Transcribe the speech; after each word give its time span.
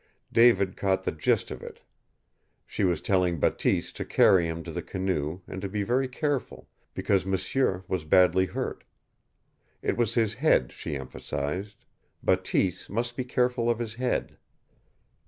David 0.33 0.75
caught 0.75 1.03
the 1.03 1.11
gist 1.11 1.51
of 1.51 1.61
it. 1.61 1.79
She 2.65 2.83
was 2.83 3.01
telling 3.01 3.39
Bateese 3.39 3.91
to 3.93 4.03
carry 4.03 4.47
him 4.47 4.63
to 4.63 4.71
the 4.71 4.81
canoe, 4.81 5.41
and 5.47 5.61
to 5.61 5.69
be 5.69 5.83
very 5.83 6.07
careful, 6.07 6.67
because 6.95 7.23
m'sieu 7.23 7.83
was 7.87 8.03
badly 8.03 8.47
hurt. 8.47 8.83
It 9.83 9.97
was 9.97 10.15
his 10.15 10.33
head, 10.33 10.71
she 10.71 10.95
emphasized. 10.97 11.85
Bateese 12.23 12.89
must 12.89 13.15
be 13.15 13.23
careful 13.23 13.69
of 13.69 13.77
his 13.77 13.93
head. 13.93 14.37